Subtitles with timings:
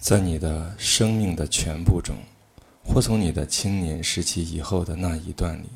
[0.00, 2.16] 在你的生命的全部中，
[2.82, 5.66] 或从你的青年时期以后的那一段里，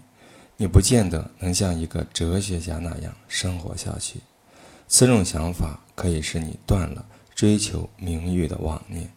[0.56, 4.18] 你不见得能像一个哲学家那样生活下去。
[4.88, 9.08] 此种想法可以使你断了追求名誉的妄念。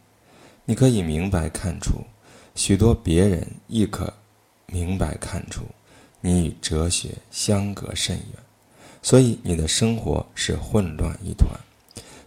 [0.66, 2.02] 你可以明白看出，
[2.54, 4.14] 许多别人亦可
[4.66, 5.64] 明白看出，
[6.20, 8.26] 你与哲学相隔甚远，
[9.02, 11.50] 所以你的生活是混乱一团。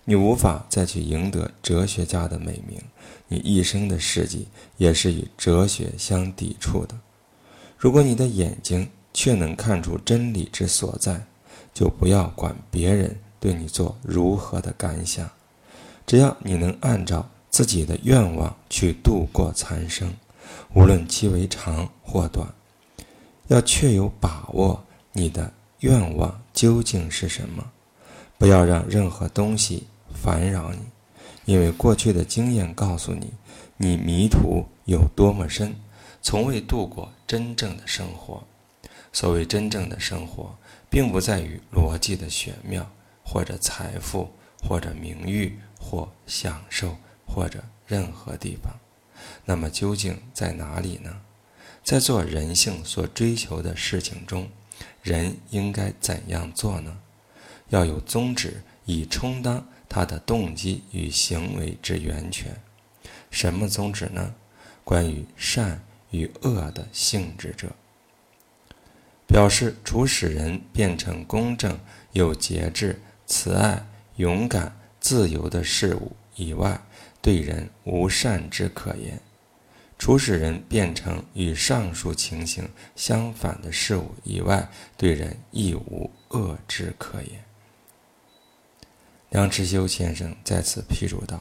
[0.05, 2.80] 你无法再去赢得哲学家的美名，
[3.29, 6.99] 你一生的事迹也是与哲学相抵触的。
[7.79, 11.25] 如果你的眼睛却能看出真理之所在，
[11.73, 15.31] 就不要管别人对你做如何的感想，
[16.07, 20.12] 只要你能按照自己的愿望去度过残生，
[20.75, 22.53] 无论其为长或短，
[23.48, 27.71] 要确有把握你的愿望究竟是什么，
[28.40, 29.86] 不要让任何东西。
[30.14, 30.79] 烦扰你，
[31.44, 33.34] 因为过去的经验告诉你，
[33.77, 35.77] 你迷途有多么深，
[36.23, 38.42] 从未度过真正的生活。
[39.12, 40.56] 所谓真正的生活，
[40.89, 42.91] 并不在于逻辑的玄妙，
[43.23, 44.31] 或者财富，
[44.62, 48.75] 或者名誉，或享受，或者任何地方。
[49.45, 51.20] 那么究竟在哪里呢？
[51.84, 54.48] 在做人性所追求的事情中，
[55.03, 56.98] 人应该怎样做呢？
[57.71, 59.67] 要有宗旨，以充当。
[59.93, 62.57] 他的动机与行为之源泉，
[63.29, 64.33] 什么宗旨呢？
[64.85, 67.75] 关于善与恶的性质者，
[69.27, 71.77] 表示除使人变成公正、
[72.12, 73.84] 有节制、慈爱、
[74.15, 76.81] 勇敢、自由的事物以外，
[77.21, 79.19] 对人无善之可言；
[79.99, 87.50] 除使人变成与上述情形相反的事物以外，对人亦无恶之可言。
[89.31, 91.41] 梁实秋先生在此批注道：“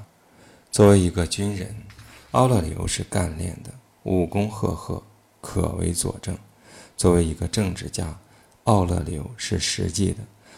[0.71, 1.75] 作为一个军人，
[2.31, 3.71] 奥勒留是干练的，
[4.03, 5.01] 武功赫赫，
[5.41, 6.35] 可为佐证；
[6.95, 8.19] 作为一个政治家，
[8.65, 10.17] 奥勒留是实际的。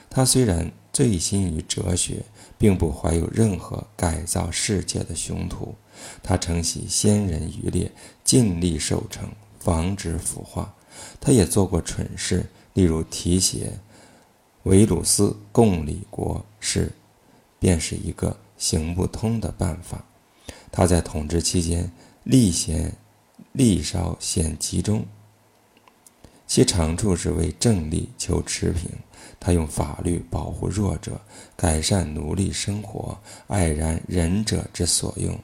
[0.09, 2.21] 他虽然醉心于哲学，
[2.57, 5.73] 并不怀有任何改造世界的雄图。
[6.21, 7.89] 他承袭先人余烈，
[8.25, 10.75] 尽力守成，防止腐化。
[11.21, 13.79] 他也做过蠢事，例如提携
[14.63, 16.91] 维鲁斯共理国是。”
[17.61, 20.03] 便是一个行不通的办法。
[20.71, 21.91] 他在统治期间，
[22.23, 22.91] 力贤
[23.51, 25.05] 力稍显集中，
[26.47, 28.89] 其长处是为正力求持平。
[29.39, 31.21] 他用法律保护弱者，
[31.55, 35.37] 改善奴隶生活，爱然仁者之所用。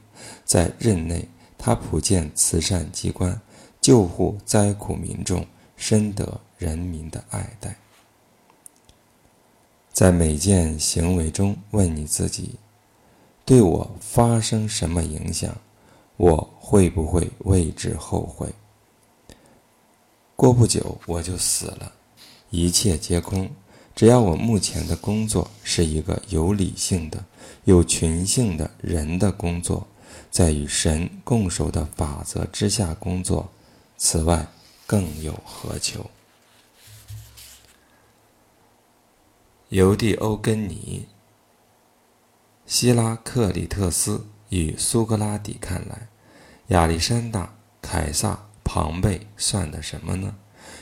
[0.44, 3.40] 在任内，他普建慈善机关，
[3.80, 5.46] 救护灾苦民众，
[5.76, 7.76] 深得人民的爱戴。
[9.98, 12.54] 在每件行为中问你自己：
[13.44, 15.52] 对我发生什么影响？
[16.16, 18.48] 我会不会为之后悔？
[20.36, 21.92] 过不久我就死了，
[22.50, 23.50] 一切皆空。
[23.92, 27.24] 只要我目前的工作是一个有理性的、
[27.64, 29.84] 有群性的人的工作，
[30.30, 33.50] 在与神共守的法则之下工作，
[33.96, 34.46] 此外
[34.86, 36.08] 更有何求？
[39.70, 41.06] 尤蒂欧根尼、
[42.64, 46.08] 希拉克里特斯与苏格拉底看来，
[46.68, 50.34] 亚历山大、凯撒、庞贝算的什么呢？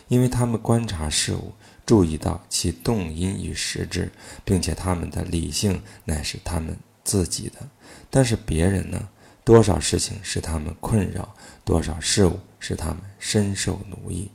[0.07, 1.53] 因为他们观察事物，
[1.85, 4.13] 注意到其动因与实质，
[4.45, 7.69] 并且他们的理性乃是他们自己的。
[8.09, 9.09] 但是别人呢？
[9.43, 14.31] 多少事情使他们困扰，多少事物使他们深受奴役。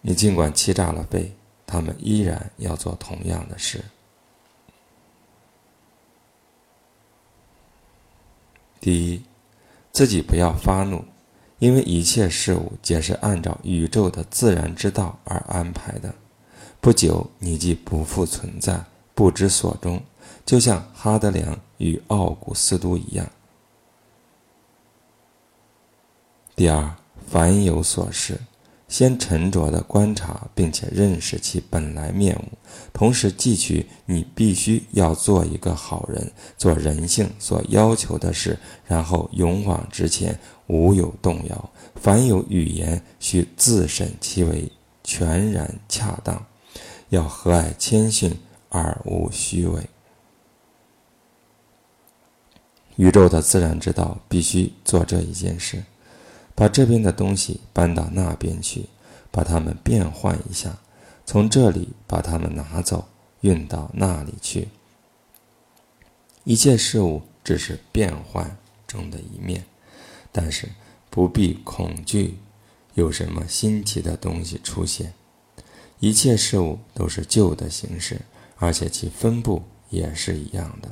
[0.00, 1.36] 你尽管欺诈了贝。
[1.66, 3.84] 他们依然要做同样的事。
[8.80, 9.22] 第一，
[9.90, 11.04] 自己不要发怒，
[11.58, 16.14] 因为一切事物皆是按照宇宙的自然之道而安排的。
[16.80, 20.00] 不久，你即不复存在，不知所终，
[20.44, 23.28] 就像哈德良与奥古斯都一样。
[26.54, 26.94] 第二，
[27.26, 28.38] 凡有所事。
[28.96, 32.44] 先沉着地观察，并且认识其本来面目，
[32.94, 41.70] 同时记取你必须要做一个好人，做人性所要求的事，然后勇往直前，无有动摇。
[41.96, 44.72] 凡有语言，需自审其为
[45.04, 46.46] 全然恰当，
[47.10, 48.34] 要和蔼谦逊
[48.70, 49.86] 而无虚伪。
[52.94, 55.84] 宇宙的自然之道必须做这一件事。
[56.56, 58.86] 把这边的东西搬到那边去，
[59.30, 60.78] 把它们变换一下，
[61.26, 63.06] 从这里把它们拿走，
[63.42, 64.68] 运到那里去。
[66.44, 68.56] 一切事物只是变换
[68.86, 69.66] 中的一面，
[70.32, 70.68] 但是
[71.10, 72.38] 不必恐惧
[72.94, 75.12] 有什么新奇的东西出现。
[75.98, 78.22] 一切事物都是旧的形式，
[78.56, 80.90] 而且其分布也是一样的。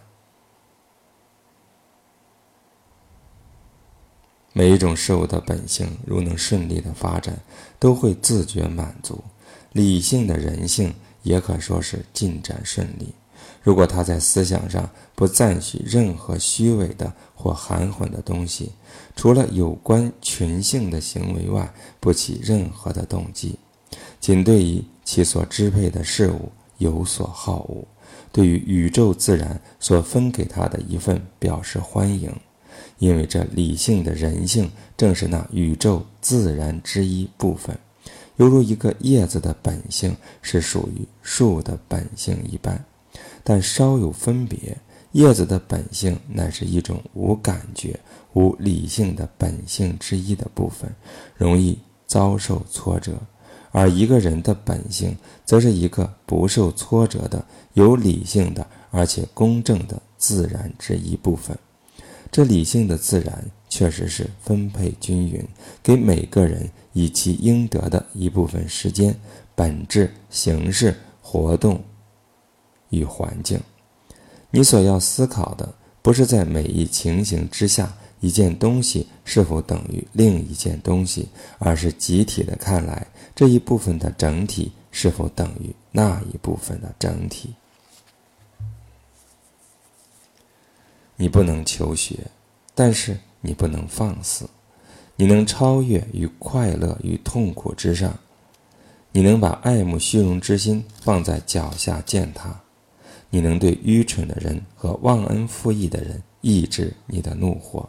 [4.57, 7.37] 每一种事物的本性，如能顺利的发展，
[7.81, 9.23] 都会自觉满足。
[9.73, 13.13] 理性的人性也可说是进展顺利。
[13.65, 18.71] 如果他在思想上不赞许任何虚伪的或含混的东西，
[19.17, 21.69] 除了有关群性的行为外，
[21.99, 23.59] 不起任何的动机，
[24.21, 27.85] 仅对于其所支配的事物有所好恶，
[28.31, 32.33] 对于宇宙自然所分给他的一份表示欢迎。
[32.99, 37.79] 因为这理性的人性正是那宇宙自然之一部分，
[38.37, 42.85] 犹如一个叶子的本性是属于树的本性一般，
[43.43, 44.77] 但稍有分别。
[45.13, 47.97] 叶子的本性乃是一种无感觉、
[48.33, 50.93] 无理性的本性之一的部分，
[51.37, 53.13] 容易遭受挫折；
[53.71, 57.45] 而一个人的本性，则是一个不受挫折的、
[57.75, 61.57] 有理性的而且公正的自然之一部分。
[62.35, 65.41] 这理性的自然确实是分配均匀，
[65.85, 69.15] 给每个人以其应得的一部分时间、
[69.55, 71.81] 本质、形式、活动
[72.89, 73.61] 与环境。
[74.51, 75.73] 你所要思考的，
[76.03, 81.29] 不是在每一情形之下一件东西是否等于另一件东西，
[81.61, 87.55] 而是集体的看来这一部分的整体是否等于那一部分的整体。
[91.25, 92.19] 你不能求学，
[92.75, 94.47] 但是你不能放肆。
[95.17, 98.15] 你能超越于快乐与痛苦之上。
[99.11, 102.61] 你能把爱慕虚荣之心放在脚下践踏。
[103.31, 107.89] 你能对愚蠢的人和忘恩负义的人抑制你的怒火，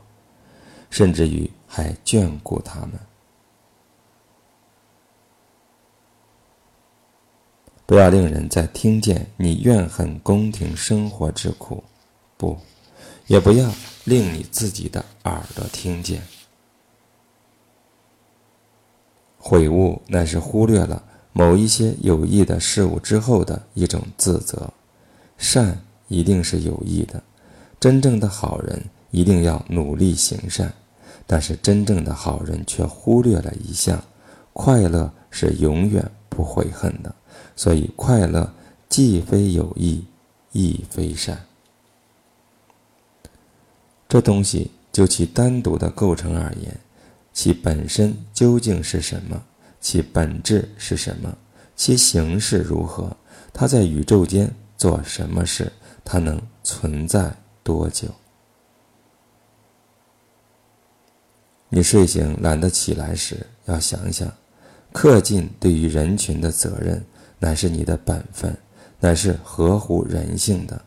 [0.90, 2.92] 甚至于还眷顾他们。
[7.86, 11.84] 不要令人在听见你怨恨宫廷生活之苦，
[12.38, 12.58] 不。
[13.27, 13.72] 也不要
[14.04, 16.22] 令你自己的耳朵听见。
[19.38, 24.72] 悔悟乃是忽略了某一些有益的事物之后的一种自责。
[25.38, 25.77] 善
[26.07, 27.22] 一定是有益的，
[27.80, 30.74] 真正的好人一定要努力行善。
[31.27, 34.04] 但是真正的好人却忽略了一项：
[34.54, 37.13] 快乐是永远不悔恨的。
[37.56, 38.54] 所以快乐
[38.88, 40.06] 既非有益，
[40.51, 41.45] 亦非善。
[44.15, 46.73] 这东西就其单独的构成而言，
[47.33, 49.44] 其本身究竟是什么？
[49.81, 51.38] 其本质是什么？
[51.75, 53.17] 其形式如何？
[53.51, 55.69] 它在宇宙间做什么事？
[56.06, 57.29] 它能存在
[57.62, 58.07] 多久？
[61.67, 64.33] 你睡醒懒得起来时，要想想，
[64.94, 67.03] 恪尽对于人群的责任，
[67.38, 68.57] 乃是你的本分，
[68.97, 70.81] 乃是合乎人性的。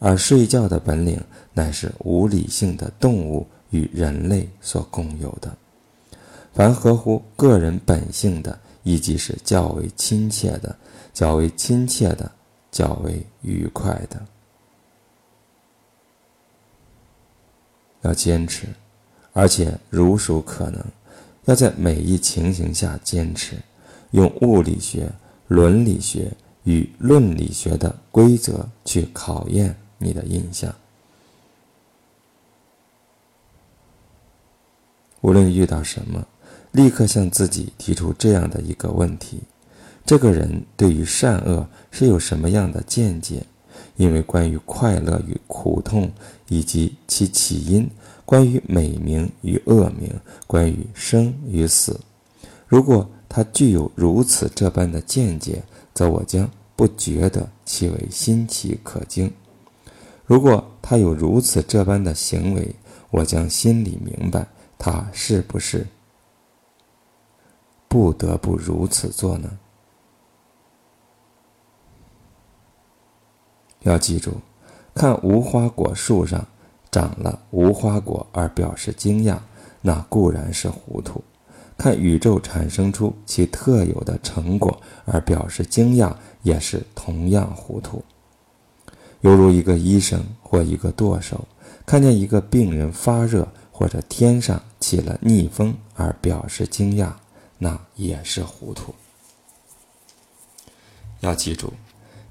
[0.00, 1.18] 而睡觉的本领，
[1.54, 5.56] 乃是无理性的动物与人类所共有的。
[6.52, 10.76] 凡合乎个人本性的，以及是较为亲切的、
[11.12, 12.30] 较为亲切的、
[12.70, 14.24] 较为愉快的，
[18.02, 18.68] 要坚持，
[19.32, 20.84] 而且如属可能，
[21.46, 23.56] 要在每一情形下坚持，
[24.10, 25.10] 用物理学、
[25.48, 26.30] 伦理学
[26.64, 29.74] 与论理学的规则去考验。
[29.96, 30.74] 你的印象，
[35.24, 36.22] 无论遇到什么，
[36.72, 39.40] 立刻向自己提出这样的一个问题：
[40.04, 43.42] 这个人对于善恶是有什么样的见解？
[43.96, 46.12] 因为关于快乐与苦痛，
[46.50, 47.88] 以及其起因，
[48.26, 50.12] 关于美名与恶名，
[50.46, 51.98] 关于生与死，
[52.68, 55.62] 如果他具有如此这般的见解，
[55.94, 59.32] 则我将不觉得其为新奇可惊。
[60.26, 62.74] 如果他有如此这般的行为，
[63.10, 64.46] 我将心里明白
[64.78, 65.86] 他是不是
[67.88, 69.58] 不得不如此做呢？
[73.80, 74.38] 要记住，
[74.94, 76.46] 看无花果树上
[76.90, 79.38] 长了无花果而表示惊讶，
[79.82, 81.20] 那固然是糊涂；
[81.76, 88.02] 看宇宙产生出其特有的成果而表示惊讶，也是同样糊涂。
[89.20, 91.46] 犹如一个医生或一个舵手，
[91.84, 97.12] 看见一个病人发热或者天上起了逆风而表示惊讶，
[97.58, 98.94] 那也是糊涂。
[101.18, 101.72] 要记住，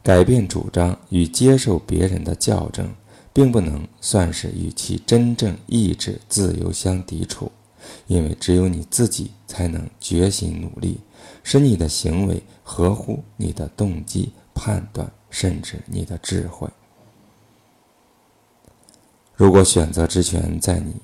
[0.01, 2.89] 改变主张与接受别人的校正，
[3.33, 7.51] 并不能算是与其真正意志自由相抵触，
[8.07, 11.01] 因为只有你自己才能决心努力，
[11.43, 16.69] 使你的行为合乎你的动机、判断，甚至你的智慧。
[19.35, 20.95] 如果选择之权在你，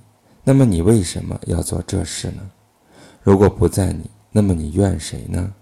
[0.50, 2.50] 那么你为什么要做这事呢？
[3.22, 5.53] 如果不在你，那么你怨谁呢？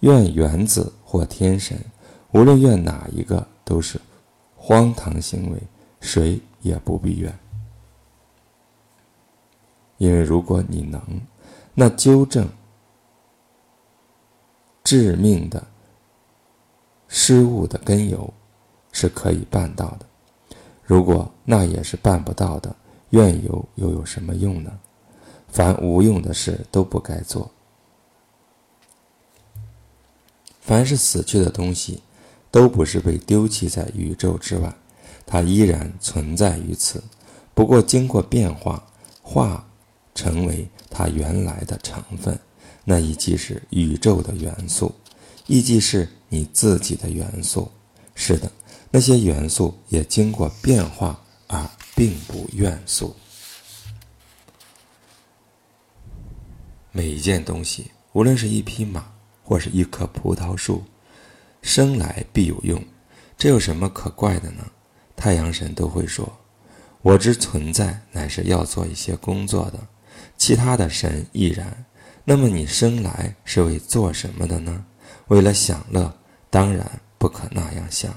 [0.00, 1.78] 怨原子或天神？
[2.32, 3.98] 无论怨哪一个，都是
[4.54, 5.58] 荒唐行为，
[6.02, 7.34] 谁也不必怨。
[9.96, 11.00] 因为如果你能，
[11.72, 12.46] 那纠正
[14.84, 15.66] 致命的
[17.08, 18.30] 失误的根由
[18.92, 20.04] 是可以办到的。
[20.84, 22.76] 如果那也是办不到的，
[23.16, 24.70] 怨尤又有什么用呢？
[25.48, 27.50] 凡无用的事都不该做。
[30.60, 32.02] 凡是死去的东西，
[32.50, 34.70] 都不是被丢弃在宇宙之外，
[35.24, 37.02] 它依然存在于此，
[37.54, 38.86] 不过经过变化，
[39.22, 39.66] 化
[40.14, 42.38] 成为它原来的成分。
[42.84, 44.94] 那亦即是宇宙的元素，
[45.46, 47.70] 亦即是你自己的元素。
[48.14, 48.52] 是的，
[48.90, 51.66] 那些元素也经过变化，而
[51.96, 53.16] 并不怨素。
[56.92, 59.12] 每一件东西，无论是一匹马。
[59.48, 60.82] 或是一棵葡萄树，
[61.62, 62.84] 生来必有用，
[63.38, 64.66] 这有什么可怪的呢？
[65.14, 66.36] 太阳神都会说
[67.00, 69.78] ：“我之存在乃是要做一些工作的。”
[70.36, 71.84] 其他的神亦然。
[72.24, 74.84] 那么你生来是为做什么的呢？
[75.28, 76.12] 为了享乐，
[76.50, 78.12] 当然不可那样想。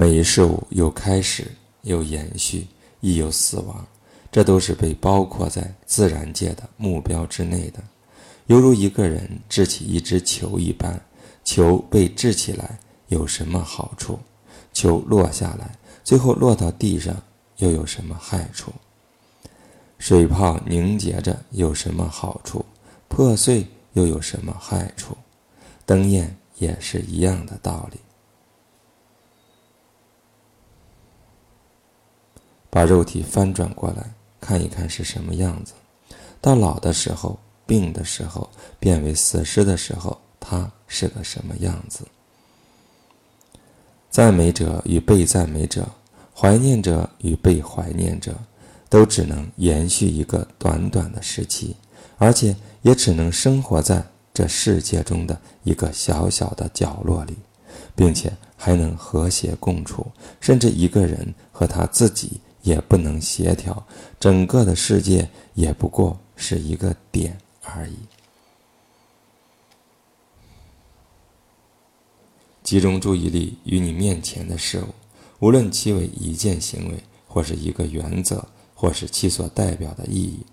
[0.00, 1.46] 每一事物有开始，
[1.82, 2.66] 有延续，
[3.02, 3.86] 亦有死亡。
[4.32, 7.84] 这都是被包括在自然界的目标之内的，
[8.46, 10.98] 犹如一个人掷起一只球一般。
[11.44, 12.78] 球被掷起来
[13.08, 14.18] 有什么好处？
[14.72, 17.14] 球落下来，最后落到地上
[17.58, 18.72] 又有什么害处？
[19.98, 22.64] 水泡凝结着有什么好处？
[23.06, 25.14] 破碎又有什么害处？
[25.84, 27.98] 灯焰也是一样的道理。
[32.70, 34.10] 把肉体翻转过来。
[34.40, 35.74] 看一看是什么样子，
[36.40, 38.48] 到老的时候、病的时候、
[38.78, 42.06] 变为死尸的时候，他是个什么样子？
[44.10, 45.86] 赞美者与被赞美者，
[46.34, 48.34] 怀念者与被怀念者，
[48.88, 51.76] 都只能延续一个短短的时期，
[52.16, 57.36] 而且也只能生活在这世界中的一个小小的角落里，
[57.94, 60.10] 并且还能和谐共处，
[60.40, 62.40] 甚至一个人和他自己。
[62.70, 63.84] 也不能协调，
[64.20, 67.96] 整个的世界也不过是一个点而已。
[72.62, 74.94] 集中注意力于你面前的事物，
[75.40, 80.46] 无论其为一件行为，或是一个原则，或是其所代表的意义，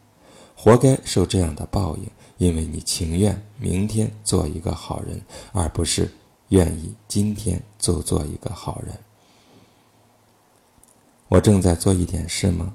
[0.55, 2.09] 活该受这样的报应，
[2.39, 5.21] 因为你情愿明天做一个好人，
[5.51, 6.12] 而不是
[6.50, 8.97] 愿意今天就做一个好人。
[11.29, 12.74] 我正在做一点事吗？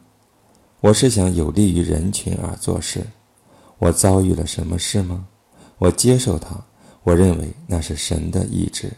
[0.80, 3.06] 我是想有利于人群而做事。
[3.78, 5.26] 我遭遇了什么事吗？
[5.78, 6.56] 我接受它。
[7.02, 8.92] 我认为那是神的意志。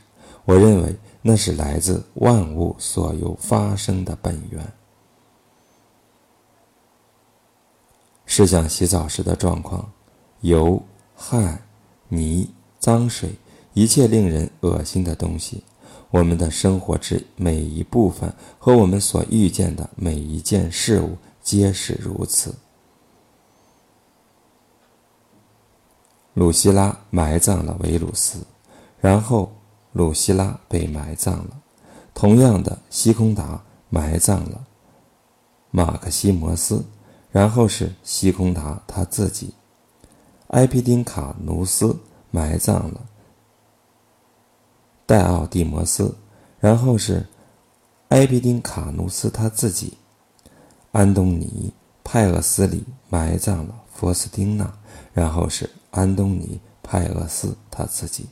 [0.44, 4.72] 我认为那是来自万物所有发生的本源。
[8.26, 9.90] 试想洗澡时的状况：
[10.40, 10.82] 油、
[11.14, 11.62] 汗、
[12.08, 13.30] 泥、脏水，
[13.72, 15.62] 一切令人恶心的东西。
[16.14, 22.54] 我们的生活之每一部分和我们所遇见的每一件事物皆是如此。
[26.34, 28.38] 鲁西拉埋葬了维鲁斯，
[29.00, 29.52] 然后
[29.90, 31.60] 鲁西拉被埋葬了。
[32.14, 34.64] 同样的，西空达埋葬了
[35.72, 36.84] 马克西摩斯，
[37.32, 39.52] 然后是西空达他自己。
[40.48, 41.98] 埃皮丁卡努斯
[42.30, 43.00] 埋葬了。
[45.06, 46.14] 戴奥蒂摩斯，
[46.58, 47.26] 然后是
[48.08, 49.98] 埃比丁卡努斯他自己，
[50.92, 54.72] 安东尼派厄斯里埋葬了佛斯丁娜，
[55.12, 58.26] 然后是安东尼派厄斯他自己，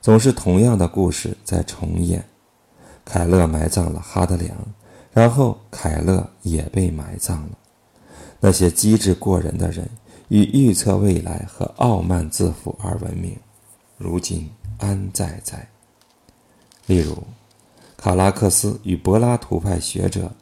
[0.00, 2.24] 总是同样的故事在重演。
[3.04, 4.54] 凯勒埋葬了哈德良，
[5.12, 7.58] 然后凯勒也被埋葬了。
[8.40, 9.88] 那些机智过人的人，
[10.28, 13.36] 以预测未来和傲慢自负而闻名，
[13.96, 14.48] 如今。
[14.78, 15.68] 安在在。
[16.86, 17.22] 例如，
[17.96, 20.32] 卡拉克斯与柏拉图派学者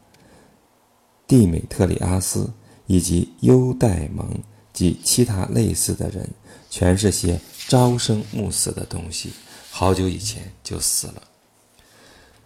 [1.27, 2.49] 蒂美特里阿斯
[2.85, 4.25] 以及优代蒙
[4.71, 6.29] 及其他类似的人，
[6.69, 9.33] 全是些朝生暮死的东西，
[9.71, 11.21] 好久以前就死了。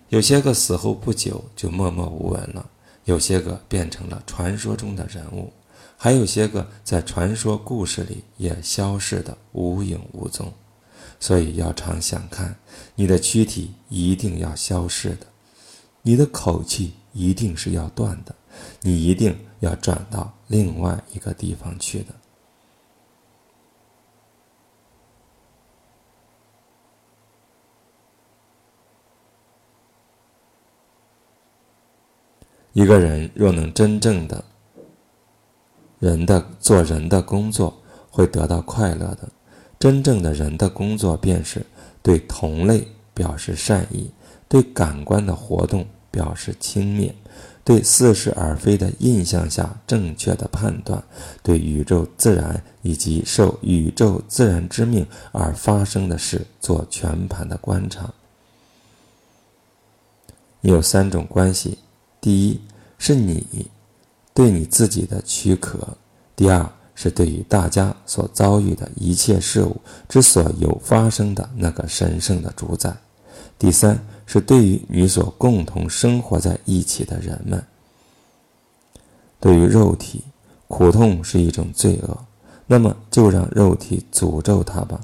[0.09, 2.69] 有些个死后不久就默默无闻了，
[3.05, 5.53] 有些个变成了传说中的人物，
[5.95, 10.51] 还有些个在传说故事里也消失的无影无踪。
[11.21, 12.55] 所以要常想看，
[12.95, 15.27] 你的躯体一定要消逝的，
[16.01, 18.35] 你的口气一定是要断的，
[18.81, 22.15] 你一定要转到另外一个地方去的。
[32.73, 34.43] 一个人若能真正的
[35.99, 39.29] 人的做人的工作，会得到快乐的。
[39.81, 41.65] 真正的人的工作，便是
[42.03, 44.11] 对同类表示善意，
[44.47, 47.11] 对感官的活动表示轻蔑，
[47.63, 51.03] 对似是而非的印象下正确的判断，
[51.41, 58.13] 对宇宙自然以及受宇宙自然之命而发生的事做全盘的观察。
[60.61, 61.79] 有三种关系：
[62.21, 62.61] 第一
[62.99, 63.65] 是你
[64.31, 65.79] 对你自己的躯壳；
[66.35, 66.71] 第二。
[67.01, 69.75] 是对于大家所遭遇的一切事物
[70.07, 72.95] 之所有发生的那个神圣的主宰。
[73.57, 77.63] 第三是对于你所共同生活在一起的人们。
[79.39, 80.23] 对于肉体，
[80.67, 82.15] 苦痛是一种罪恶，
[82.67, 85.01] 那么就让肉体诅咒它吧。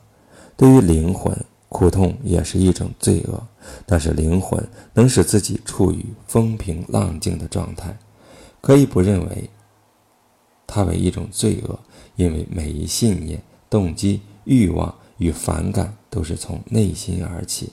[0.56, 1.36] 对于灵魂，
[1.68, 3.42] 苦痛也是一种罪恶，
[3.88, 4.64] 但是灵魂
[4.94, 7.98] 能使自己处于风平浪静的状态，
[8.62, 9.50] 可以不认为
[10.68, 11.80] 它为一种罪恶。
[12.18, 17.72] 因为每一信念、动机、欲望与反感都是从内心而起，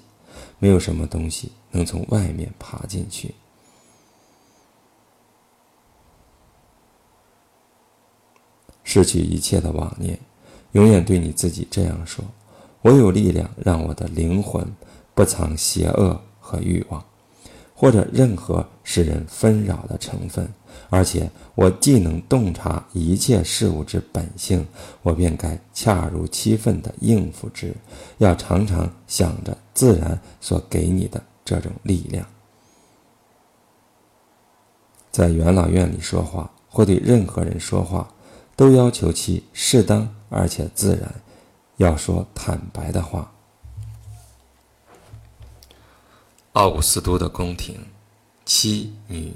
[0.59, 3.35] 没有什么东西能从外面爬进去。
[8.85, 10.19] 失去一切的妄念，
[10.73, 12.23] 永远对你自己这样说
[12.83, 14.71] ：“我有力量让我的灵魂
[15.15, 17.03] 不藏邪恶和欲望，
[17.75, 20.49] 或者任何使人纷扰的成分。”
[20.91, 24.67] 而且我既能洞察一切事物之本性，
[25.03, 27.75] 我便该恰如其分地应付之。
[28.19, 32.25] 要常常想着自然所给你的这种力量。
[35.11, 38.09] 在元老院里说话，或对任何人说话，
[38.57, 41.15] 都要求其适当而且自然，
[41.77, 43.33] 要说坦白的话。
[46.53, 47.77] 奥古斯都的宫廷，
[48.45, 49.33] 妻女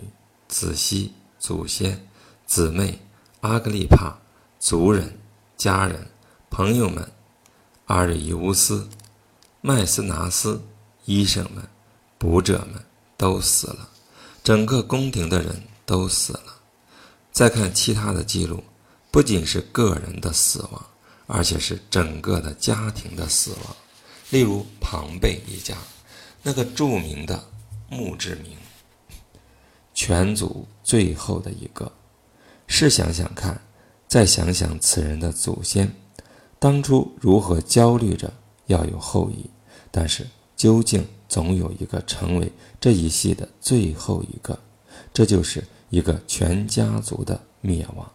[0.46, 1.12] 子息。
[1.38, 2.06] 祖先、
[2.46, 2.98] 姊妹、
[3.40, 4.18] 阿格丽帕、
[4.58, 5.18] 族人、
[5.56, 6.10] 家人、
[6.50, 7.12] 朋友们、
[7.86, 8.88] 阿尔伊乌斯、
[9.60, 10.60] 麦斯拿斯、
[11.04, 11.62] 医生们、
[12.18, 12.84] 卜者们
[13.16, 13.88] 都死了，
[14.42, 16.56] 整个宫廷的人都死了。
[17.30, 18.64] 再看其他的记录，
[19.10, 20.86] 不仅是个人的死亡，
[21.26, 23.76] 而且是整个的家庭的死亡。
[24.30, 25.76] 例如庞贝一家，
[26.42, 27.48] 那个著名的
[27.88, 28.57] 墓志铭。
[29.98, 31.90] 全族最后的一个，
[32.68, 33.60] 试想想看，
[34.06, 35.92] 再想想此人的祖先，
[36.60, 38.32] 当初如何焦虑着
[38.66, 39.50] 要有后裔，
[39.90, 44.56] 但是究竟总有一个成为这一系的最后一个，
[45.12, 48.08] 这就是一个全家族的灭亡。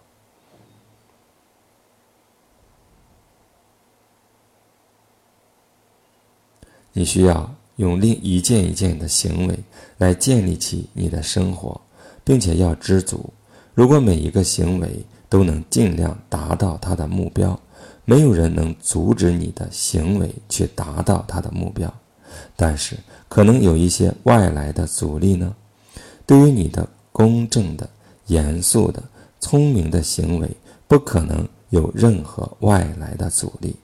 [6.93, 7.53] 你需要。
[7.77, 9.57] 用另一件一件的行为
[9.97, 11.79] 来建立起你的生活，
[12.23, 13.33] 并且要知足。
[13.73, 17.59] 如果每一个行为都能尽量达到他的目标，
[18.05, 21.91] 没有人能阻止你的行为去达到他的目标。
[22.55, 22.95] 但是，
[23.27, 25.55] 可能有一些外来的阻力呢？
[26.27, 27.89] 对于你的公正的、
[28.27, 29.01] 严肃的、
[29.39, 30.47] 聪明的行为，
[30.87, 33.75] 不可能有任何外来的阻力。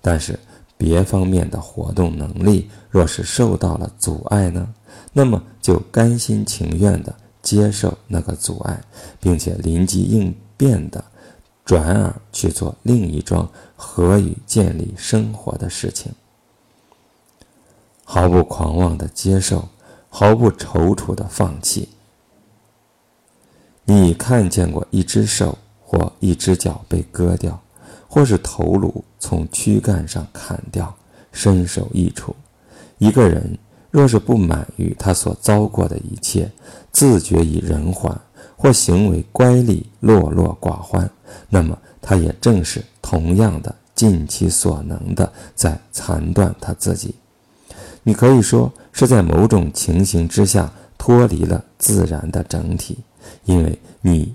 [0.00, 0.38] 但是。
[0.80, 4.66] 别方面的活动能力若是受到了阻碍呢，
[5.12, 8.82] 那么就甘心情愿地接受那个阻碍，
[9.20, 11.04] 并且临机应变地
[11.66, 16.10] 转而去做另一桩何以建立生活的事情。
[18.02, 19.68] 毫不狂妄地接受，
[20.08, 21.90] 毫不踌躇地放弃。
[23.84, 27.60] 你看见过一只手或一只脚被割掉？
[28.12, 30.92] 或是头颅从躯干上砍掉，
[31.30, 32.34] 身首异处。
[32.98, 33.56] 一个人
[33.88, 36.50] 若是不满于他所遭过的一切，
[36.90, 38.12] 自觉以人寰，
[38.56, 41.08] 或行为乖戾、落落寡欢，
[41.48, 47.14] 那么他也正是同样的尽其所能的在残断他自己。
[48.02, 50.68] 你可以说是在某种情形之下
[50.98, 52.98] 脱离了自然的整体，
[53.44, 54.34] 因为你。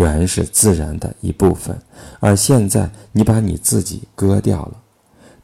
[0.00, 1.78] 原是自然的一部分，
[2.20, 4.80] 而现在你把你自己割掉了。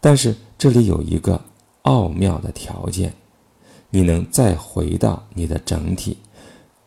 [0.01, 1.38] 但是这里有一个
[1.83, 3.12] 奥妙的条件：
[3.90, 6.16] 你能再回到你的整体。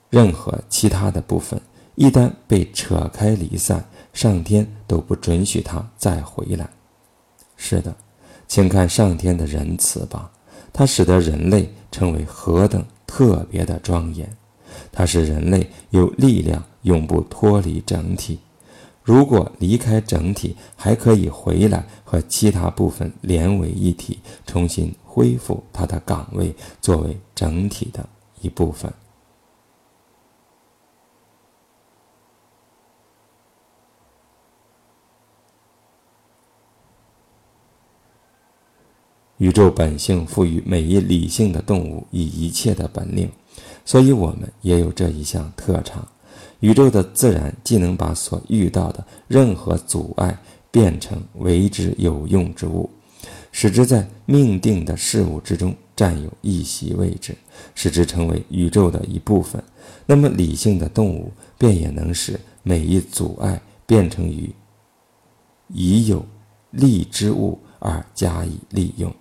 [0.10, 1.62] 任何其他的部分
[1.94, 6.68] 一旦被扯开离散，上天都不准许它再回来。
[7.56, 7.96] 是的，
[8.48, 10.32] 请看上天的仁慈吧，
[10.74, 14.28] 它使得人类成为何等特别的庄严，
[14.92, 18.40] 它使人类有力量永不脱离整体。
[19.02, 28.08] 如果离开整体，还可以回来和其他部分连为一体，重新恢复它的岗位，作为整体的
[28.42, 28.94] 一部分。
[39.38, 43.32] 宇宙本性赋予每一理性的动物以一切的本领，
[43.86, 46.08] 所以我们也有这一项特长。
[46.60, 50.38] 宇宙的自然既能把所遇到的任何阻碍
[50.72, 52.90] 变成为之有用之物，
[53.52, 57.36] 使之在命定的事物之中占有一席位置，
[57.76, 59.64] 使之成为宇宙的一部分，
[60.06, 64.54] 那么理性的动物便也能使每一阻碍变成与
[65.70, 66.26] 已有
[66.72, 69.14] 利之物而加以利用。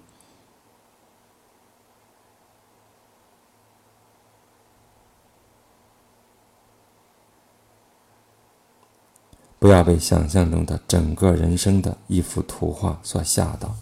[9.68, 13.76] 不要被想象中的整个人生的一幅图画所吓到，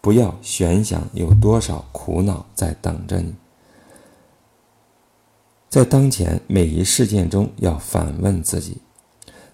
[0.00, 3.34] 不要悬想有多少苦恼在等着你。
[5.68, 8.78] 在当前每一事件中，要反问自己：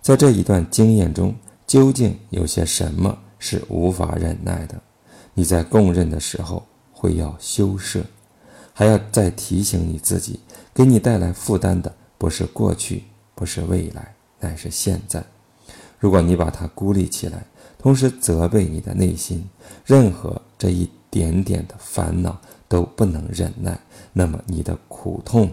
[0.01, 1.35] 在这一段经验中，
[1.67, 4.81] 究竟有些什么是无法忍耐的？
[5.35, 8.05] 你在供认的时候，会要羞涩，
[8.73, 10.39] 还要再提醒你自己：
[10.73, 13.03] 给你带来负担的不是过去，
[13.35, 14.15] 不是未来。
[14.43, 15.23] 乃是现在，
[16.01, 17.47] 如果你把它孤立起来，
[17.79, 19.49] 同时责备你的内心，
[19.85, 23.79] 任何这一点点的烦恼都不能忍耐，
[24.13, 25.53] 那么你的苦痛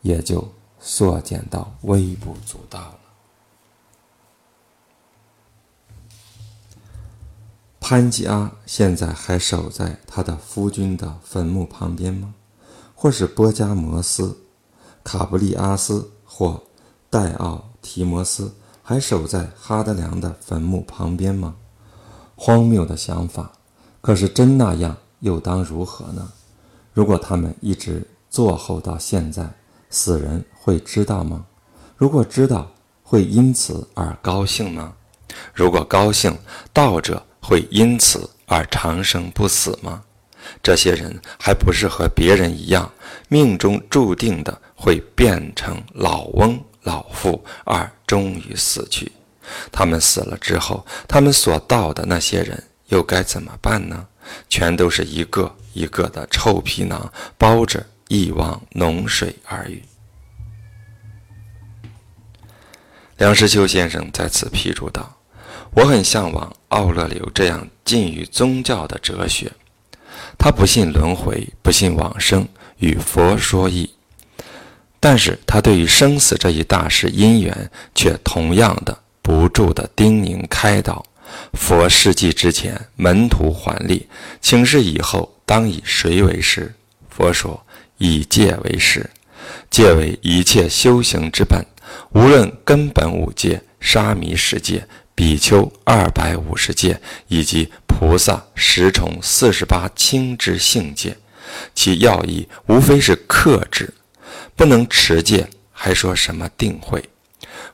[0.00, 2.94] 也就缩减到微不足道了。
[7.78, 12.34] 潘吉阿现在还守在他的夫君的坟墓旁边吗？
[12.94, 14.38] 或是波加摩斯、
[15.04, 16.62] 卡布利阿斯或？
[17.10, 18.54] 戴奥提摩斯
[18.90, 21.56] 还守在哈德良的坟墓旁边吗？
[22.34, 23.52] 荒谬的想法，
[24.00, 26.32] 可是真那样又当如何呢？
[26.94, 29.46] 如果他们一直坐候到现在，
[29.90, 31.44] 死人会知道吗？
[31.98, 32.72] 如果知道，
[33.02, 34.94] 会因此而高兴吗？
[35.52, 36.34] 如果高兴，
[36.72, 40.02] 道者会因此而长生不死吗？
[40.62, 42.90] 这些人还不是和别人一样，
[43.28, 46.58] 命中注定的会变成老翁。
[46.82, 49.12] 老妇二终于死去，
[49.70, 54.06] 他们死了之后，他们所到的那些人又该怎么办呢？
[54.48, 59.82] 全都是一个一个的臭皮囊，包着一汪脓水而已。
[63.16, 65.16] 梁实秋先生在此批注道
[65.74, 69.50] ：“我很向往奥勒留这样近于宗教的哲学，
[70.38, 73.94] 他不信轮回，不信往生，与佛说义。”
[75.00, 81.04] 但是他对于生死这一大事因缘，却同样的不住的叮咛开导。
[81.52, 84.06] 佛事迹之前，门徒还立，
[84.40, 86.74] 请示以后当以谁为师？
[87.10, 87.64] 佛说：
[87.98, 89.08] 以戒为师，
[89.70, 91.64] 戒为一切修行之本。
[92.12, 101.16] 无论根本五戒、沙弥十戒、比丘二百五十戒，以及菩萨十重四十八轻之性戒，
[101.74, 103.92] 其要义无非是克制。
[104.58, 107.00] 不能持戒，还说什么定慧？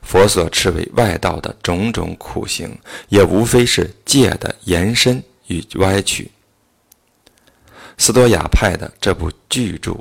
[0.03, 2.77] 佛所持为外道的种种苦行，
[3.09, 6.29] 也无非是戒的延伸与歪曲。
[7.97, 9.97] 斯多亚派的这部巨著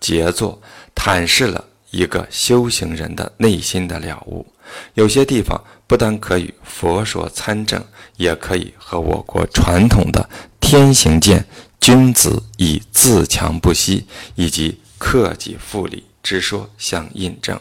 [0.00, 0.60] 杰作，
[0.94, 4.46] 阐释了一个修行人的内心的了悟。
[4.92, 7.82] 有些地方不但可与佛说参证，
[8.18, 10.28] 也可以和我国传统的
[10.60, 11.42] 天行健、
[11.80, 16.04] 君子以自强不息，以及克己复礼。
[16.28, 17.58] 之说相印证。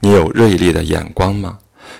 [0.00, 1.58] 你有锐利的眼光吗？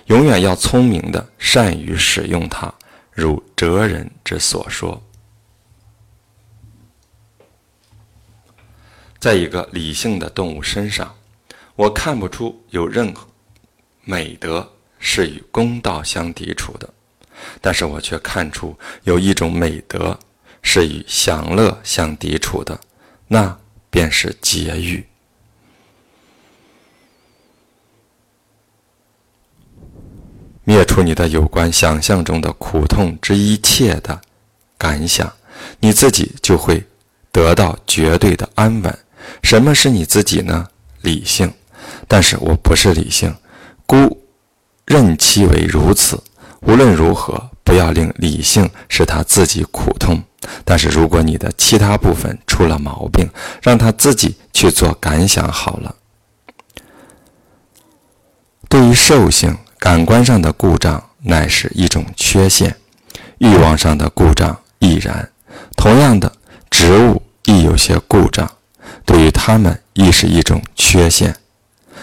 [0.08, 2.70] 永远要聪明的，善于使用它，
[3.12, 5.02] 如哲人之所说。
[9.18, 11.16] 在一个理性的动物身上，
[11.76, 13.26] 我看不出有任何
[14.04, 16.92] 美德是与公道相抵触的。
[17.60, 20.18] 但是我却看出有一种美德
[20.62, 22.78] 是与享乐相抵触的，
[23.28, 23.58] 那
[23.90, 25.04] 便是节欲。
[30.64, 34.20] 灭除你的有关想象中的苦痛之一切的
[34.78, 35.32] 感想，
[35.80, 36.84] 你自己就会
[37.32, 38.98] 得到绝对的安稳。
[39.42, 40.68] 什么是你自己呢？
[41.02, 41.52] 理性。
[42.06, 43.34] 但是我不是理性，
[43.86, 44.22] 故
[44.84, 46.22] 任其为如此。
[46.60, 50.22] 无论如何，不要令理性使他自己苦痛。
[50.64, 53.28] 但是如果你的其他部分出了毛病，
[53.62, 55.94] 让他自己去做感想好了。
[58.68, 62.70] 对于兽性，感官上的故障乃是一种缺陷；
[63.38, 65.28] 欲望上的故障亦然。
[65.76, 66.32] 同样的，
[66.70, 68.50] 植物亦有些故障，
[69.04, 71.34] 对于它们亦是一种缺陷。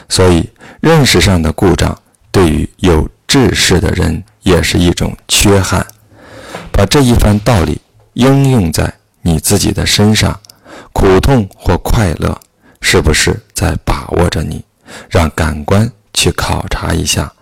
[0.10, 1.98] 所以，认识上的故障
[2.32, 5.86] 对于有志识的人也是一种缺憾。
[6.72, 7.82] 把这一番道理
[8.14, 10.40] 应用在你自己的身上，
[10.94, 12.40] 苦痛或快乐，
[12.82, 14.64] 是不是在把握着你？
[15.10, 17.34] 让感官去考察一下，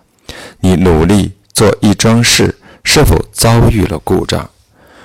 [0.60, 4.50] 你努力做一桩事是否遭遇了故障？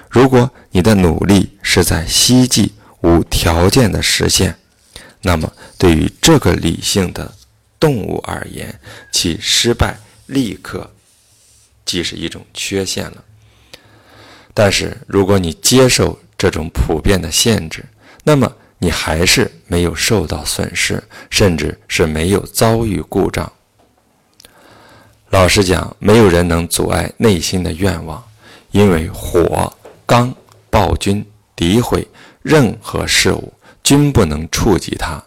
[0.08, 4.56] 如果你的努力是在希冀无条件的实现，
[5.20, 7.32] 那么对于这个理性的。
[7.80, 8.78] 动物而言，
[9.10, 10.90] 其失败立刻
[11.90, 13.24] 即是一种缺陷了。
[14.54, 17.84] 但是，如果你接受这种普遍的限制，
[18.22, 23.50] 那么你还是没有受到损失，甚至是没有遭遇故障。
[25.30, 28.24] 老实讲，没有人能阻碍内心的愿望，
[28.70, 29.72] 因为火、
[30.06, 30.32] 刚、
[30.70, 31.26] 暴君、
[31.56, 32.06] 诋毁
[32.40, 35.20] 任何事物均不能触及它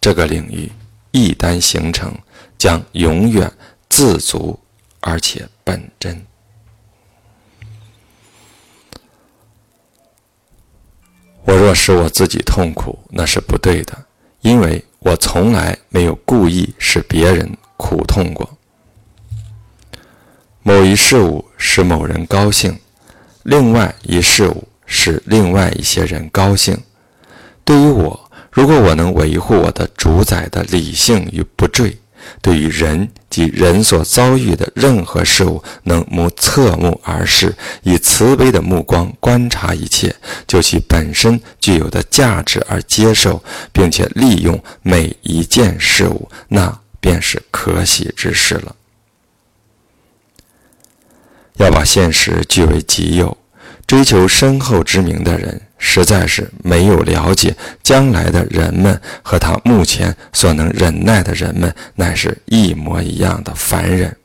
[0.00, 0.70] 这个领域。
[1.10, 2.16] 一旦形成，
[2.56, 3.52] 将永远
[3.88, 4.58] 自足，
[5.06, 6.26] 而且本真。
[11.44, 14.06] 我若使我自己痛苦，那是不对的，
[14.40, 18.48] 因为我从来没有故意使别人苦痛过。
[20.62, 22.78] 某一事物使某人高兴，
[23.42, 26.78] 另外一事物使另外一些人高兴。
[27.62, 28.18] 对于我。
[28.50, 31.98] 如果我能维护我的主宰的理性与不坠，
[32.42, 40.14] 对于人及人所遭遇的任何事物，能目侧目而视，以慈悲的目光观察一切，
[40.46, 48.74] 就其本身具有的价值而接受，并且利用每一件事物，那便是可喜之事了。
[51.56, 53.36] 要把现实据为己有，
[53.86, 55.60] 追求身后之名的人。
[55.86, 64.16] 实在是没有了解将来的人们和他目前所能忍耐的人们乃是一模一样的凡人。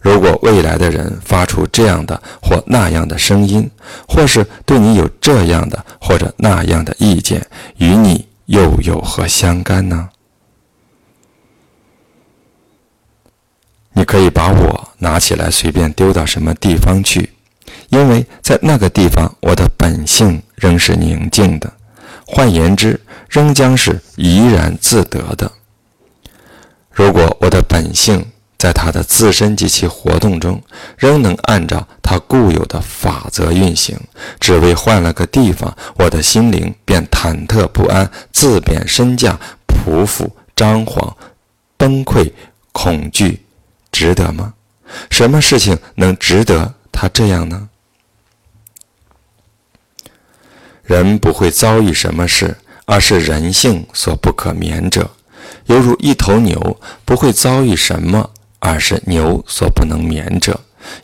[0.00, 3.68] 如果未来的人发出这样的或那样的声音，
[4.08, 7.44] 或是对你有这样的或者那样的意见，
[7.78, 10.08] 与你又有何相干呢？
[13.92, 17.33] 你可以把我拿起来随便丢到什么地方去。
[17.94, 21.72] 因为在那个地方，我的本性仍是宁静的，
[22.26, 25.48] 换言之，仍将是怡然自得的。
[26.90, 28.26] 如果我的本性
[28.58, 30.60] 在它的自身及其活动中，
[30.98, 33.96] 仍能按照它固有的法则运行，
[34.40, 41.16] 只为换了个地方，我的心灵便忐忑不安、自贬身价、匍匐、张狂、
[41.76, 42.32] 崩溃、
[42.72, 43.44] 恐惧，
[43.92, 44.52] 值得吗？
[45.10, 47.68] 什么事情能值得他这样呢？
[50.84, 55.02] 人不会遭遇什么事，而是人性所不可免者；
[55.66, 60.52] 犹如一头牛不会遭遇什么，而是牛所不能免者；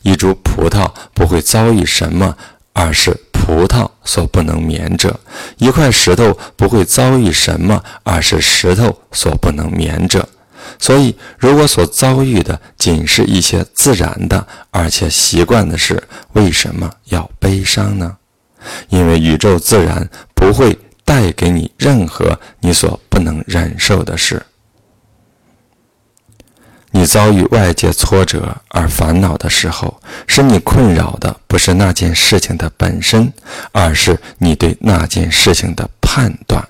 [0.03, 2.37] 一株葡萄不会遭遇什么，
[2.73, 5.09] 而是葡萄所不能免者；
[5.57, 10.29] 一块石头不会遭遇什么，而是石头所不能免者。
[10.79, 16.01] 所以，如果所遭遇的仅是一些自然的而且习惯的事，
[16.33, 18.15] 为什么要悲伤呢？
[18.89, 24.45] 因为宇宙自然不会带给你任何你所不能忍受的事。
[26.93, 33.31] 你遭遇外界挫折而烦恼的时候，使你困扰的不是那件事情的本身，
[33.71, 36.67] 而是你对那件事情的判断。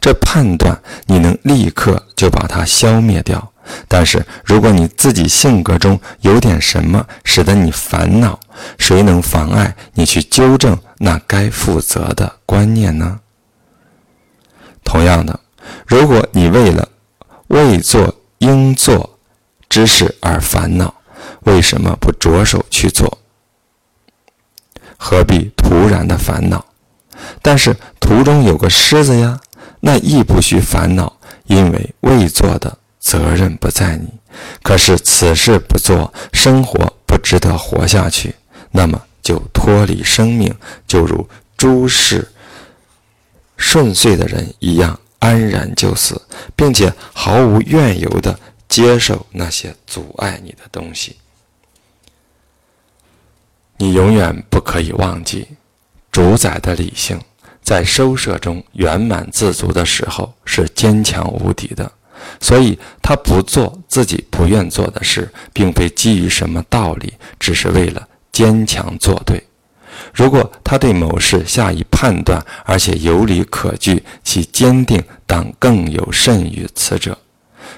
[0.00, 3.50] 这判断你能立刻就把它消灭掉。
[3.88, 8.38] 但是，如果你自己性格中有点什么使得你烦恼，
[8.76, 13.18] 谁能妨碍你去纠正那该负责的观念呢？
[14.84, 15.40] 同样的，
[15.84, 16.88] 如果你为了
[17.48, 19.18] 未做应做
[19.68, 20.94] 之事而烦恼，
[21.40, 23.18] 为什么不着手去做？
[24.96, 26.64] 何必突然的烦恼？
[27.42, 29.40] 但是途中有个狮子呀，
[29.80, 32.78] 那亦不需烦恼，因为未做的。
[33.00, 34.08] 责任不在你。
[34.62, 38.36] 可是此事不做，生活不值得活下去，
[38.70, 40.54] 那么就脱离生命，
[40.86, 42.30] 就如诸事
[43.56, 46.20] 顺遂的人一样，安然就死，
[46.56, 51.16] 并且毫无怨尤的接受那些阻碍你的东西。
[53.76, 55.46] 你永远不可以忘记，
[56.10, 57.20] 主宰的理性
[57.62, 61.90] 在收摄中圆满自足的时候是坚强无敌的。
[62.40, 69.42] 所以，他不做自己不愿做的事，并非基于什么道理，只是为了坚强作对。
[70.12, 77.16] 如果他对某事下以判断，而且有理可据，其坚定当更有甚于此者。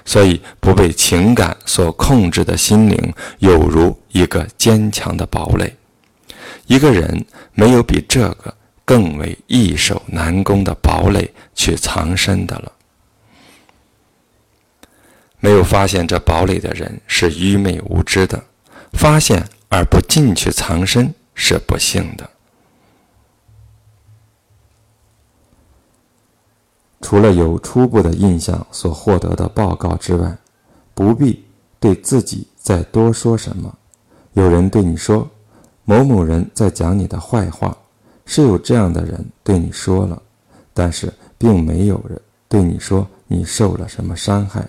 [0.05, 5.75] 所以，不被情感所控制的心灵，有如一个坚强的堡垒。
[6.67, 12.73] 一个人没有比这个更为易守难攻的堡垒去藏身的了。
[15.41, 18.43] 没有发现这堡垒的人是愚昧无知的，
[18.95, 22.31] 发现而不进去藏身是不幸的。
[27.01, 30.39] 除了有初步的印象所获得的报告之外，
[30.95, 31.45] 不必
[31.81, 33.77] 对自己再多说什么。
[34.35, 35.29] 有人对你说。
[35.87, 37.77] 某某人在讲你的坏话，
[38.25, 40.23] 是有这样的人对你说了，
[40.73, 44.67] 但是并没有人对你说你受了什么伤害。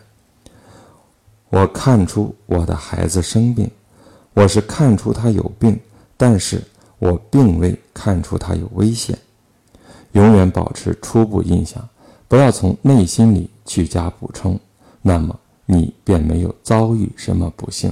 [1.48, 3.72] 我看出我的孩子生病，
[4.36, 5.80] 我是看出他有病，
[6.18, 6.62] 但是
[7.00, 9.18] 我并未看出他有危险。
[10.12, 11.88] 永远保持初步印象，
[12.28, 14.60] 不要从内心里去加补充，
[15.02, 17.92] 那么你便没有遭遇什么不幸。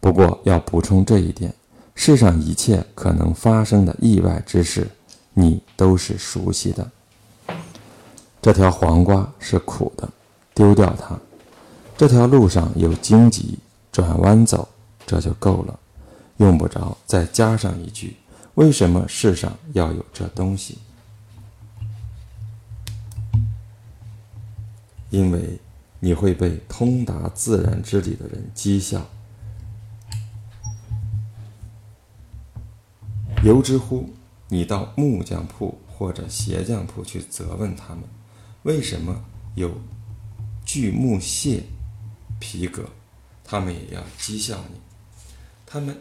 [0.00, 1.54] 不过要补充这一点：
[1.94, 4.90] 世上一切可能发生的意外之事，
[5.34, 6.90] 你都是熟悉的。
[8.40, 10.08] 这条黄瓜是苦的，
[10.52, 11.16] 丢掉它；
[11.96, 13.56] 这条路上有荆棘，
[13.92, 14.68] 转弯走，
[15.06, 15.78] 这就够了，
[16.38, 18.16] 用不着再加上一句：
[18.54, 20.78] 为什么世上要有这东西？
[25.10, 25.60] 因为
[26.00, 29.06] 你会被通达自然之理的人讥笑。
[33.44, 34.08] 由之乎，
[34.48, 38.04] 你到木匠铺或者鞋匠铺去责问他们，
[38.62, 39.22] 为什么
[39.54, 39.70] 有
[40.64, 41.64] 锯木屑
[42.38, 42.88] 皮革，
[43.52, 44.80] 他们也要讥笑你。
[45.66, 46.00] 他们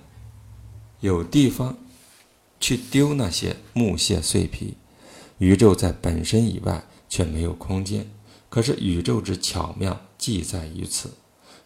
[1.01, 1.77] 有地方
[2.61, 4.75] 去丢那些木屑碎皮。
[5.39, 8.09] 宇宙在本身以外却没有空间，
[8.47, 11.11] 可是宇宙之巧妙即在于此。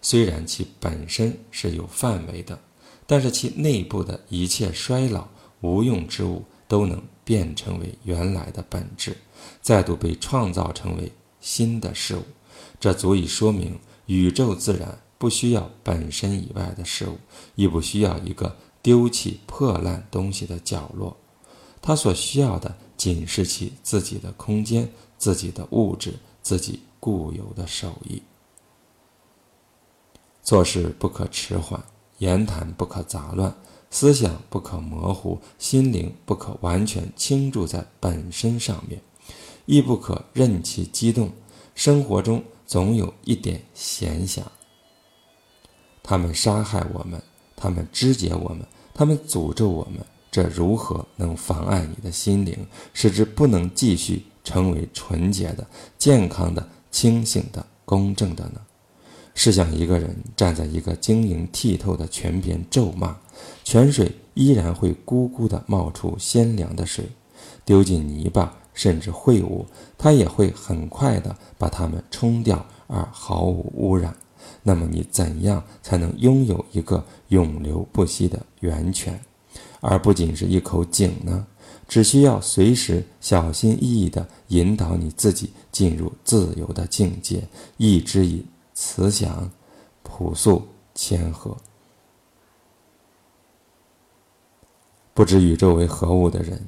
[0.01, 2.59] 虽然其本身是有范围的，
[3.05, 5.27] 但是其内部的一切衰老。
[5.61, 9.15] 无用之物都能变成为原来的本质，
[9.61, 12.23] 再度被创造成为新的事物，
[12.79, 17.17] 这足以说明宇宙自然不需要本身以外的事物，
[17.55, 21.17] 亦不需要一个丢弃破烂东西的角落，
[21.81, 28.21] 他所需要的仅是其自己的空间、自己的物质、自己固有的手艺。
[30.43, 31.83] 做事不可迟缓，
[32.19, 33.51] 言谈不可杂乱。
[33.89, 39.01] 思想不可模糊，心灵不可完全倾注在本身上面，
[39.65, 41.31] 亦不可任其激动。
[41.73, 44.43] 生活中总有一点闲暇。
[46.07, 47.19] 他们杀害我们，
[47.55, 48.59] 他们肢解我们，
[48.93, 52.55] 他们诅咒我们，这如何能妨碍你的心灵，
[52.93, 55.65] 使之不能继续成为纯洁的、
[55.97, 58.61] 健康的、清醒的、公正的呢？
[59.33, 63.17] 试想，一个人站在一个晶莹剔透的泉边咒骂。
[63.63, 67.09] 泉水依然会咕咕地冒出鲜凉的水，
[67.65, 69.65] 丢进泥巴甚至秽物，
[69.97, 74.15] 它也会很快地把它们冲掉而毫无污染。
[74.63, 79.19] 那么你怎样才能拥有一个永流不息的源泉，
[79.79, 81.45] 而不仅是一口井呢？
[81.87, 87.47] 只需要随时小心翼翼地引导你自己进入自由的境界，
[87.77, 88.43] 一之以
[88.73, 89.47] 慈祥、
[90.01, 91.55] 朴素、谦和。
[95.13, 96.59] 不知宇宙为何物的人，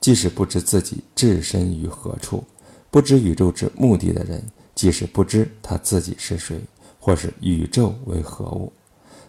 [0.00, 2.42] 即使不知自己置身于何处；
[2.90, 4.42] 不知宇宙之目的的人，
[4.74, 6.58] 即使不知他自己是谁，
[7.00, 8.72] 或是宇宙为何物。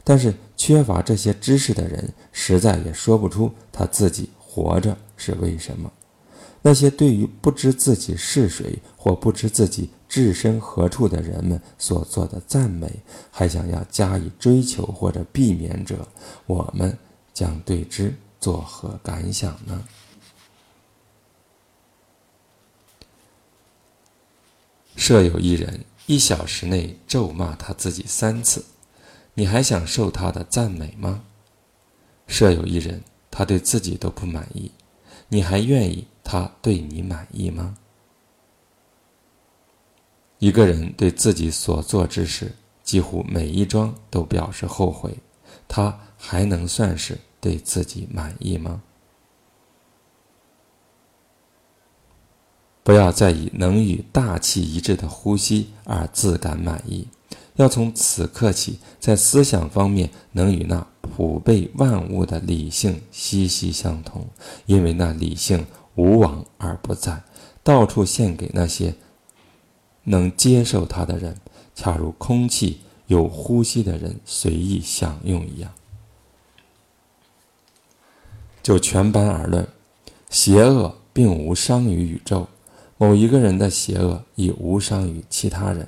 [0.03, 5.91] 但是缺乏这些知识的人，实在也说不出他自己活着是为什么。
[6.61, 12.91] 那些对于不知自己是谁或不知自己置身何处的人们所做的赞美，
[13.31, 16.07] 还想要加以追求或者避免者，
[16.45, 16.95] 我们
[17.33, 18.13] 将对之。
[18.39, 19.85] 作何感想呢？
[24.95, 28.65] 设有一人，一小时内咒骂他自己三次，
[29.33, 31.23] 你还想受他的赞美吗？
[32.27, 33.01] 设有一人，
[33.31, 34.69] 他对自己都不满意，
[35.29, 37.77] 你还愿意他对你满意吗？
[40.39, 42.51] 一个人对自己所做之事，
[42.83, 45.15] 几乎每一桩都表示后悔，
[45.65, 48.83] 他还能算是对自己满意吗？
[52.83, 57.07] 不要再以能与大气一致的呼吸而自感满意，
[57.55, 64.27] 要从此刻起，在思想方面能与那普被万物的理性息息相通，
[64.65, 67.21] 因为那理性无往而不在，
[67.63, 68.95] 到处献给那些
[70.05, 71.37] 能接受它的人，
[71.75, 75.71] 恰如空气有呼吸的人随意享用一样。
[78.63, 79.67] 就全班而论，
[80.31, 82.47] 邪恶并无伤于宇宙。
[83.01, 85.87] 某一个人的邪恶已无伤于其他人，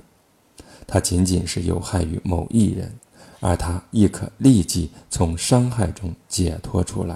[0.87, 2.91] 他仅仅是有害于某一人，
[3.39, 7.15] 而他亦可立即从伤害中解脱出来，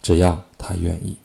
[0.00, 1.16] 只要他愿意。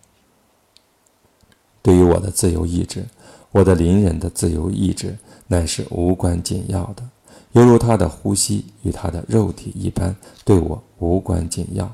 [1.83, 3.05] 对于我的自由意志，
[3.51, 7.07] 我的邻人的自由意志乃是无关紧要的，
[7.51, 11.93] 犹如他的呼吸与他的肉体一般，对我无关紧要。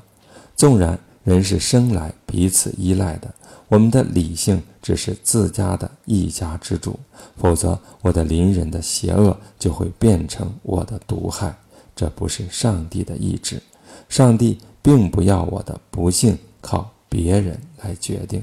[0.56, 0.98] 纵然
[1.28, 3.34] 人是生来彼此依赖的。
[3.68, 6.98] 我们的理性只是自家的一家之主，
[7.36, 11.54] 否则我的邻人的邪恶就会变成我的毒害。
[11.94, 13.62] 这不是上帝的意志，
[14.08, 18.42] 上帝并不要我的不幸靠别人来决定。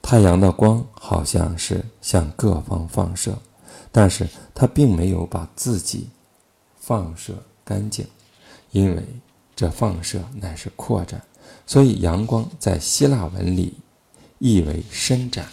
[0.00, 3.36] 太阳的光好像是向各方放射，
[3.90, 6.08] 但是它并没有把自己
[6.78, 8.06] 放射干净，
[8.70, 9.02] 因为
[9.56, 11.20] 这放射乃是扩展。
[11.66, 13.74] 所以，阳光在希腊文里
[14.38, 15.46] 意为伸展，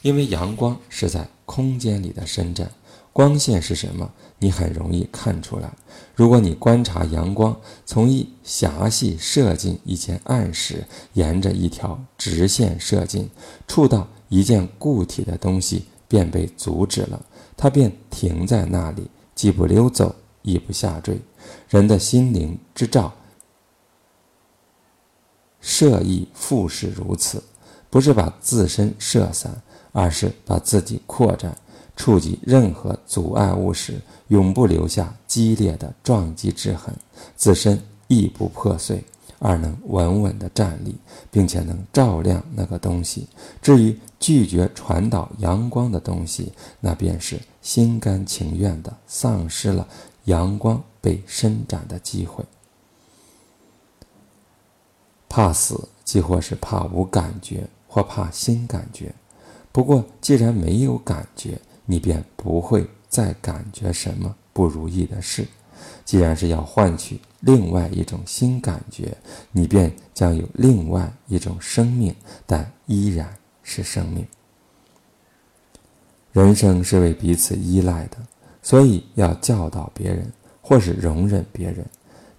[0.00, 2.70] 因为阳光是在空间里的伸展。
[3.12, 4.10] 光线是什么？
[4.38, 5.72] 你很容易看出来。
[6.14, 13.28] 如果你观察阳光从一狭隙射进一间暗室，沿着一条直线射进，
[13.66, 17.20] 触到一件固体的东西，便被阻止了，
[17.56, 21.20] 它便停在那里，既不溜走，亦不下坠。
[21.68, 23.12] 人的心灵之照。
[25.70, 27.42] 射意复是如此，
[27.90, 29.54] 不是把自身射散，
[29.92, 31.54] 而是把自己扩展，
[31.94, 36.94] 触及任何阻碍物时，永不留下激烈的撞击之痕，
[37.36, 39.04] 自身亦不破碎，
[39.38, 40.96] 而能稳稳地站立，
[41.30, 43.26] 并且能照亮那个东西。
[43.60, 46.50] 至于拒绝传导阳光的东西，
[46.80, 49.86] 那便是心甘情愿地丧失了
[50.24, 52.42] 阳光被伸展的机会。
[55.28, 59.12] 怕死，即或是怕无感觉，或怕新感觉。
[59.70, 65.46] 不过，既然没有感觉，你便不会再感觉什么不如意的事。
[66.04, 69.16] 既然是要换取另外一种新感觉，
[69.52, 72.14] 你便将有另外一种生命，
[72.46, 74.26] 但依然是生命。
[76.32, 78.16] 人生是为彼此依赖的，
[78.62, 81.84] 所以要教导别人，或是容忍别人，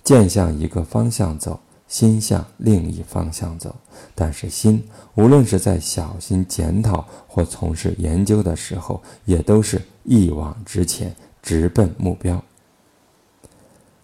[0.04, 1.60] 渐向一个方向走。
[1.90, 3.76] 心向另一方向走，
[4.16, 4.82] 但是心
[5.16, 12.42] 无论是在小心检讨或从事研究的时候，也都是一往直前，直奔目标。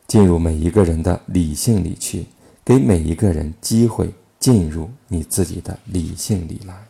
[0.07, 2.25] 进入每一个人的理性里去，
[2.63, 6.84] 给每一个人机会进入你自己的理性里来。